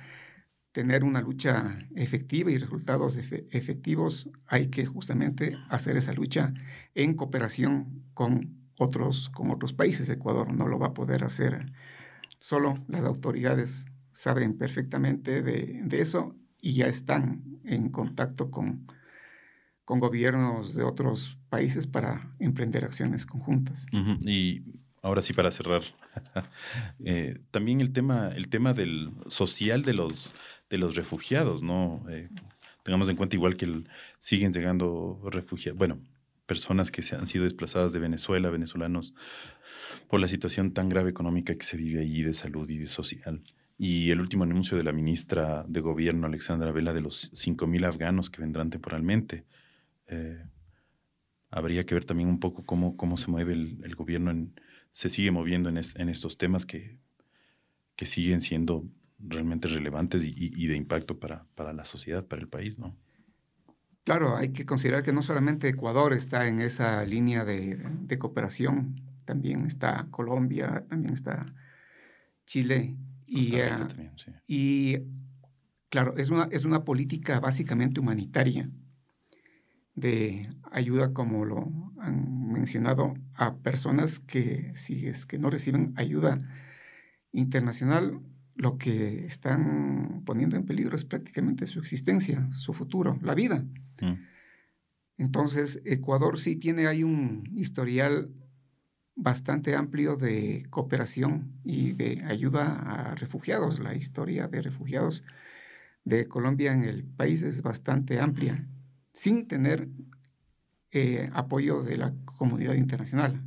tener 0.77 1.03
una 1.03 1.22
lucha 1.22 1.79
efectiva 1.96 2.51
y 2.51 2.60
resultados 2.60 3.17
efectivos, 3.17 4.29
hay 4.46 4.67
que 4.67 4.86
justamente 4.86 5.57
hacer 5.69 5.98
esa 5.98 6.13
lucha 6.13 6.53
en 6.93 7.15
cooperación 7.15 8.03
con 8.13 8.60
otros, 8.77 9.29
con 9.29 9.50
otros 9.50 9.74
países. 9.74 10.07
Ecuador 10.07 10.53
no 10.53 10.67
lo 10.67 10.77
va 10.77 10.89
a 10.89 10.93
poder 10.93 11.24
hacer 11.24 11.74
solo. 12.38 12.77
Las 12.88 13.05
autoridades 13.05 13.88
saben 14.12 14.55
perfectamente 14.55 15.41
de, 15.41 16.00
eso 16.00 16.36
y 16.62 16.74
ya 16.74 16.86
están 16.86 17.60
en 17.63 17.89
contacto 17.89 18.51
con 18.51 18.86
con 19.84 20.00
gobiernos 20.00 20.75
de 20.75 20.84
otros 20.84 21.39
países 21.50 21.88
para 21.88 22.36
emprender 22.39 22.84
acciones 22.84 23.25
conjuntas. 23.25 23.88
Y 24.19 24.62
ahora 25.01 25.22
sí 25.22 25.34
para 25.34 25.51
cerrar. 25.51 25.81
Eh, 27.05 27.39
también 27.51 27.79
el 27.79 27.93
tema, 27.93 28.29
el 28.29 28.50
tema 28.50 28.74
del 28.74 29.12
social 29.27 29.84
de 29.84 29.93
los, 29.93 30.34
de 30.69 30.77
los 30.77 30.95
refugiados, 30.95 31.63
¿no? 31.63 32.05
Eh, 32.09 32.29
tengamos 32.83 33.09
en 33.09 33.15
cuenta 33.15 33.36
igual 33.36 33.57
que 33.57 33.83
siguen 34.19 34.53
llegando 34.53 35.21
refugiados, 35.31 35.77
bueno, 35.77 36.00
personas 36.45 36.91
que 36.91 37.01
se 37.01 37.15
han 37.15 37.27
sido 37.27 37.43
desplazadas 37.43 37.93
de 37.93 38.00
Venezuela, 38.00 38.50
venezolanos, 38.50 39.13
por 40.07 40.19
la 40.19 40.27
situación 40.27 40.71
tan 40.71 40.89
grave 40.89 41.09
económica 41.09 41.53
que 41.55 41.65
se 41.65 41.77
vive 41.77 42.01
allí 42.01 42.24
de 42.24 42.33
salud 42.33 42.69
y 42.69 42.77
de 42.77 42.88
social. 42.88 43.43
Y 43.77 44.09
el 44.09 44.21
último 44.21 44.43
anuncio 44.43 44.75
de 44.75 44.83
la 44.83 44.91
ministra 44.91 45.63
de 45.67 45.81
Gobierno, 45.81 46.25
Alexandra 46.25 46.71
Vela, 46.71 46.93
de 46.93 47.01
los 47.01 47.31
5.000 47.33 47.86
afganos 47.86 48.29
que 48.29 48.41
vendrán 48.41 48.71
temporalmente. 48.71 49.45
Eh, 50.07 50.41
habría 51.51 51.86
que 51.86 51.93
ver 51.93 52.05
también 52.05 52.29
un 52.29 52.39
poco 52.39 52.65
cómo, 52.65 52.97
cómo 52.97 53.17
se 53.17 53.29
mueve 53.29 53.53
el, 53.53 53.95
gobierno, 53.95 54.31
en, 54.31 54.59
se 54.91 55.09
sigue 55.09 55.31
moviendo 55.31 55.69
en, 55.69 55.77
estos 55.77 56.38
temas 56.38 56.65
que, 56.65 56.97
que, 57.95 58.05
siguen 58.05 58.41
siendo 58.41 58.83
realmente 59.19 59.67
relevantes 59.67 60.24
y, 60.24 60.67
de 60.67 60.75
impacto 60.75 61.19
para, 61.19 61.45
para, 61.55 61.74
la 61.74 61.86
sociedad, 61.86 62.25
para 62.25 62.41
el 62.41 62.47
país, 62.47 62.77
¿no? 62.77 62.95
Claro, 64.03 64.38
hay 64.38 64.50
que 64.50 64.65
considerar 64.65 65.03
que 65.03 65.12
no 65.12 65.21
solamente 65.21 65.67
Ecuador 65.67 66.13
está 66.13 66.47
en 66.47 66.62
esa 66.62 67.03
línea 67.03 67.43
de, 67.43 67.77
de 68.01 68.17
cooperación, 68.17 68.95
también 69.25 69.65
está 69.65 70.07
Colombia, 70.09 70.86
también 70.88 71.13
está 71.13 71.45
Chile. 72.45 72.95
Y, 73.27 73.57
eh, 73.57 73.75
y 74.47 75.00
claro, 75.89 76.15
es 76.17 76.29
una, 76.29 76.47
es 76.51 76.63
una 76.63 76.86
política 76.86 77.39
básicamente 77.41 78.00
humanitaria 78.00 78.69
de 79.93 80.50
ayuda, 80.71 81.12
como 81.12 81.43
lo 81.43 81.91
han 82.00 82.51
mencionado, 82.51 83.13
a 83.33 83.57
personas 83.57 84.19
que 84.19 84.71
si 84.75 85.07
es 85.07 85.25
que 85.25 85.38
no 85.38 85.50
reciben 85.50 85.93
ayuda 85.97 86.38
internacional, 87.33 88.21
lo 88.57 88.77
que 88.77 89.25
están 89.25 90.23
poniendo 90.25 90.57
en 90.57 90.65
peligro 90.65 90.95
es 90.95 91.05
prácticamente 91.05 91.67
su 91.67 91.79
existencia, 91.79 92.51
su 92.51 92.73
futuro, 92.73 93.19
la 93.21 93.35
vida. 93.35 93.63
Mm. 94.01 94.13
Entonces, 95.19 95.81
Ecuador 95.85 96.39
sí 96.39 96.55
tiene 96.55 96.87
ahí 96.87 97.03
un 97.03 97.43
historial 97.55 98.33
bastante 99.15 99.75
amplio 99.75 100.15
de 100.15 100.65
cooperación 100.69 101.59
y 101.63 101.93
de 101.93 102.23
ayuda 102.25 103.11
a 103.11 103.15
refugiados. 103.15 103.79
La 103.79 103.95
historia 103.95 104.47
de 104.47 104.61
refugiados 104.61 105.23
de 106.03 106.27
Colombia 106.27 106.73
en 106.73 106.83
el 106.83 107.03
país 107.03 107.43
es 107.43 107.61
bastante 107.61 108.19
amplia 108.19 108.67
sin 109.13 109.47
tener 109.47 109.89
eh, 110.91 111.29
apoyo 111.33 111.83
de 111.83 111.97
la 111.97 112.13
comunidad 112.25 112.73
internacional. 112.73 113.43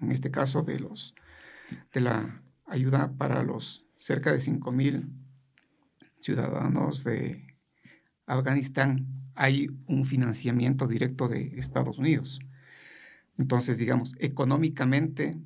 En 0.00 0.12
este 0.12 0.30
caso, 0.30 0.62
de, 0.62 0.80
los, 0.80 1.14
de 1.92 2.00
la 2.00 2.42
ayuda 2.66 3.12
para 3.16 3.42
los 3.42 3.85
cerca 3.96 4.32
de 4.32 4.38
5.000 4.38 5.08
ciudadanos 6.18 7.04
de 7.04 7.46
Afganistán, 8.26 9.06
hay 9.34 9.68
un 9.86 10.04
financiamiento 10.04 10.86
directo 10.86 11.28
de 11.28 11.58
Estados 11.58 11.98
Unidos. 11.98 12.40
Entonces, 13.38 13.78
digamos, 13.78 14.14
económicamente 14.18 15.38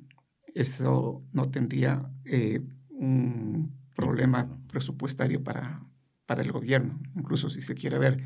eso 0.53 1.23
no 1.33 1.49
tendría 1.49 2.09
eh, 2.25 2.61
un 2.89 3.73
problema 3.95 4.57
presupuestario 4.67 5.43
para, 5.43 5.85
para 6.25 6.41
el 6.41 6.51
gobierno, 6.51 6.99
incluso 7.15 7.49
si 7.49 7.61
se 7.61 7.75
quiere 7.75 7.99
ver 7.99 8.23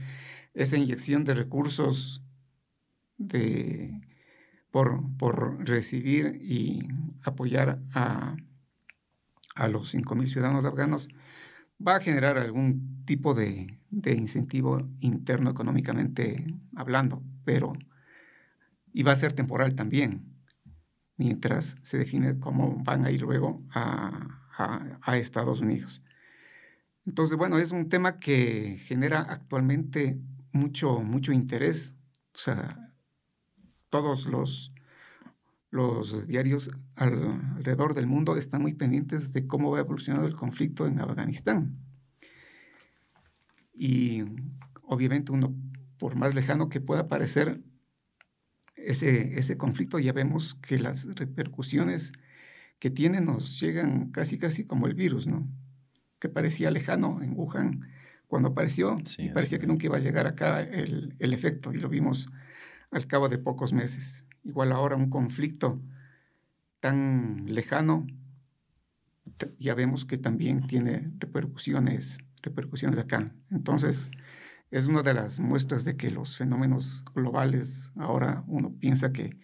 esa 0.53 0.77
inyección 0.77 1.24
de 1.24 1.34
recursos 1.34 2.24
de, 3.17 4.01
por, 4.72 5.03
por 5.17 5.67
recibir 5.67 6.39
y 6.41 6.88
apoyar 7.24 7.82
a, 7.94 8.36
a 9.55 9.67
los 9.67 9.95
5.000 9.95 10.27
ciudadanos 10.27 10.65
afganos, 10.65 11.09
va 11.85 11.95
a 11.95 12.00
generar 12.00 12.38
algún 12.38 13.03
tipo 13.05 13.33
de, 13.33 13.79
de, 13.89 14.13
incentivo 14.13 14.87
interno 15.00 15.50
económicamente 15.50 16.46
hablando, 16.75 17.24
pero 17.44 17.74
y 18.94 19.03
va 19.03 19.11
a 19.11 19.18
ser 19.18 19.33
temporal 19.33 19.75
también, 19.75 20.35
mientras 21.18 21.75
se 21.81 21.98
define 21.98 22.39
cómo 22.39 22.77
van 22.83 23.05
a 23.05 23.11
ir 23.11 23.22
luego 23.22 23.65
a, 23.72 24.46
a, 24.57 25.00
a 25.01 25.18
Estados 25.18 25.59
Unidos. 25.59 26.01
Entonces, 27.05 27.37
bueno, 27.37 27.59
es 27.59 27.72
un 27.72 27.89
tema 27.89 28.20
que 28.20 28.77
genera 28.77 29.22
actualmente 29.22 30.20
mucho, 30.51 31.01
mucho 31.01 31.31
interés. 31.31 31.98
O 32.33 32.37
sea, 32.37 32.94
todos 33.89 34.27
los, 34.27 34.74
los 35.75 36.27
diarios 36.27 36.72
alrededor 36.96 37.94
del 37.94 38.07
mundo 38.07 38.38
están 38.38 38.61
muy 38.61 38.74
pendientes 38.74 39.33
de 39.33 39.46
cómo 39.46 39.72
va 39.72 39.79
evolucionando 39.79 40.25
el 40.27 40.35
conflicto 40.35 40.88
en 40.88 41.00
Afganistán. 41.00 41.77
Y 43.74 44.24
obviamente 44.83 45.33
uno, 45.33 45.53
por 45.98 46.16
más 46.16 46.33
lejano 46.33 46.70
que 46.70 46.79
pueda 46.79 47.09
parecer 47.09 47.61
ese, 48.75 49.38
ese 49.38 49.57
conflicto, 49.57 50.00
ya 50.00 50.14
vemos 50.14 50.55
que 50.55 50.79
las 50.79 51.07
repercusiones 51.14 52.14
que 52.79 52.90
tiene 52.90 53.20
nos 53.20 53.59
llegan 53.59 54.11
casi, 54.11 54.38
casi 54.38 54.66
como 54.66 54.88
el 54.88 54.94
virus, 54.94 55.27
¿no? 55.27 55.46
Que 56.20 56.29
parecía 56.29 56.72
lejano 56.72 57.22
en 57.22 57.33
Wuhan, 57.35 57.81
cuando 58.27 58.50
apareció 58.50 58.96
y 59.18 59.29
parecía 59.29 59.59
que 59.59 59.68
nunca 59.68 59.85
iba 59.85 59.98
a 59.98 60.01
llegar 60.01 60.25
acá 60.25 60.61
el, 60.61 61.16
el, 61.20 61.33
efecto 61.33 61.74
y 61.74 61.77
lo 61.77 61.90
vimos 61.90 62.29
al 62.92 63.07
cabo 63.07 63.27
de 63.27 63.38
pocos 63.38 63.74
meses. 63.74 64.27
Igual 64.46 64.72
ahora 64.72 64.96
un 64.96 65.10
conflicto 65.10 65.81
tan 66.79 67.46
lejano, 67.53 68.08
ya 69.58 69.75
vemos 69.75 70.05
que 70.05 70.18
también 70.18 70.68
tiene 70.68 71.12
repercusiones, 71.18 72.20
repercusiones 72.42 73.00
acá. 73.00 73.34
Entonces, 73.50 74.12
es 74.72 74.86
una 74.86 75.01
de 75.01 75.14
las 75.14 75.40
muestras 75.40 75.84
de 75.84 75.98
que 75.98 76.12
los 76.12 76.38
fenómenos 76.38 77.03
globales 77.14 77.92
ahora 77.96 78.44
uno 78.48 78.74
piensa 78.79 79.12
que, 79.12 79.38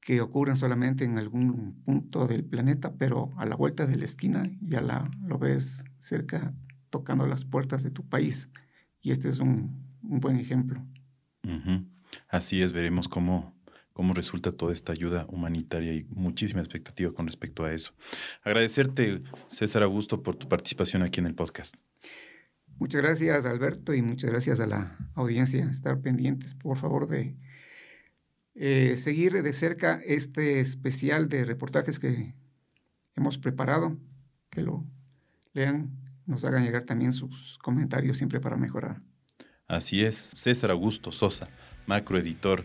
que 0.00 0.20
ocurren 0.20 0.56
solamente 0.56 1.04
en 1.04 1.18
algún 1.18 1.82
punto 1.84 2.26
del 2.26 2.44
planeta, 2.44 2.94
pero 2.96 3.34
a 3.38 3.46
la 3.46 3.56
vuelta 3.56 3.86
de 3.86 3.96
la 3.96 4.04
esquina 4.04 4.50
ya 4.60 4.80
la, 4.80 5.10
lo 5.22 5.38
ves 5.38 5.84
cerca 5.98 6.54
tocando 6.90 7.26
las 7.26 7.44
puertas 7.44 7.82
de 7.82 7.90
tu 7.90 8.08
país. 8.08 8.50
Y 9.00 9.10
este 9.10 9.28
es 9.28 9.38
un, 9.38 9.84
buen 10.02 10.36
ejemplo. 10.36 10.84
Así 12.28 12.62
es, 12.62 12.72
veremos 12.72 13.08
cómo, 13.08 13.55
cómo 13.96 14.12
resulta 14.12 14.52
toda 14.52 14.74
esta 14.74 14.92
ayuda 14.92 15.24
humanitaria 15.30 15.94
y 15.94 16.04
muchísima 16.10 16.60
expectativa 16.60 17.14
con 17.14 17.24
respecto 17.24 17.64
a 17.64 17.72
eso. 17.72 17.94
Agradecerte, 18.42 19.22
César 19.46 19.82
Augusto, 19.82 20.22
por 20.22 20.36
tu 20.36 20.50
participación 20.50 21.02
aquí 21.02 21.18
en 21.18 21.24
el 21.24 21.34
podcast. 21.34 21.76
Muchas 22.78 23.00
gracias, 23.00 23.46
Alberto, 23.46 23.94
y 23.94 24.02
muchas 24.02 24.28
gracias 24.30 24.60
a 24.60 24.66
la 24.66 24.98
audiencia. 25.14 25.64
Estar 25.70 26.02
pendientes, 26.02 26.54
por 26.54 26.76
favor, 26.76 27.08
de 27.08 27.38
eh, 28.54 28.98
seguir 28.98 29.42
de 29.42 29.52
cerca 29.54 29.98
este 30.04 30.60
especial 30.60 31.30
de 31.30 31.46
reportajes 31.46 31.98
que 31.98 32.34
hemos 33.14 33.38
preparado, 33.38 33.96
que 34.50 34.60
lo 34.60 34.84
lean 35.54 35.90
nos 36.26 36.44
hagan 36.44 36.64
llegar 36.64 36.82
también 36.82 37.14
sus 37.14 37.56
comentarios 37.62 38.18
siempre 38.18 38.40
para 38.40 38.58
mejorar. 38.58 39.00
Así 39.66 40.04
es, 40.04 40.16
César 40.16 40.70
Augusto 40.70 41.12
Sosa, 41.12 41.48
macroeditor 41.86 42.62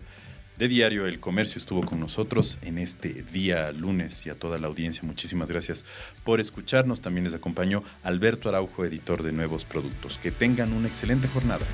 de 0.61 0.67
Diario 0.67 1.07
El 1.07 1.19
Comercio, 1.19 1.57
estuvo 1.57 1.81
con 1.81 1.99
nosotros 1.99 2.59
en 2.61 2.77
este 2.77 3.23
día 3.33 3.71
lunes 3.71 4.27
y 4.27 4.29
a 4.29 4.35
toda 4.35 4.59
la 4.59 4.67
audiencia. 4.67 5.01
Muchísimas 5.01 5.49
gracias 5.49 5.83
por 6.23 6.39
escucharnos. 6.39 7.01
También 7.01 7.23
les 7.23 7.33
acompañó 7.33 7.83
Alberto 8.03 8.47
Araujo, 8.47 8.85
editor 8.85 9.23
de 9.23 9.31
Nuevos 9.31 9.65
Productos. 9.65 10.19
Que 10.19 10.29
tengan 10.29 10.71
una 10.71 10.87
excelente 10.87 11.27
jornada. 11.27 11.65